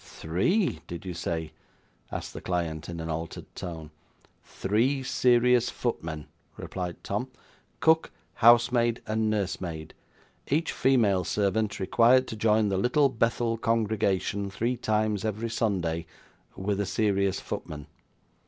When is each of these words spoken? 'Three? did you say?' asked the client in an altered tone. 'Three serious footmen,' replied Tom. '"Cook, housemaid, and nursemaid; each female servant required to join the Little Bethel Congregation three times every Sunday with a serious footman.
'Three? 0.03 0.79
did 0.87 1.05
you 1.05 1.13
say?' 1.13 1.51
asked 2.11 2.33
the 2.33 2.41
client 2.41 2.89
in 2.89 2.99
an 2.99 3.07
altered 3.07 3.45
tone. 3.53 3.91
'Three 4.43 5.03
serious 5.03 5.69
footmen,' 5.69 6.25
replied 6.57 7.03
Tom. 7.03 7.27
'"Cook, 7.81 8.09
housemaid, 8.33 9.03
and 9.05 9.29
nursemaid; 9.29 9.93
each 10.47 10.71
female 10.71 11.23
servant 11.23 11.79
required 11.79 12.27
to 12.29 12.35
join 12.35 12.69
the 12.69 12.79
Little 12.79 13.09
Bethel 13.09 13.57
Congregation 13.59 14.49
three 14.49 14.75
times 14.75 15.23
every 15.23 15.51
Sunday 15.51 16.07
with 16.55 16.79
a 16.79 16.87
serious 16.87 17.39
footman. 17.39 17.85